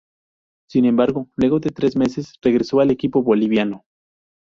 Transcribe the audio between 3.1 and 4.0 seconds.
boliviano.